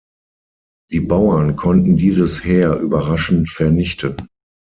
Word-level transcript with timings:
Die 0.89 0.99
Bauern 0.99 1.55
konnten 1.55 1.95
dieses 1.95 2.43
Heer 2.43 2.73
überraschend 2.77 3.51
vernichten. 3.51 4.17